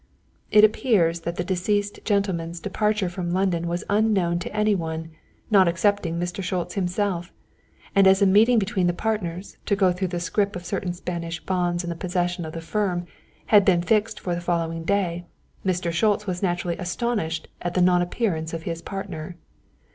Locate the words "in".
11.83-11.91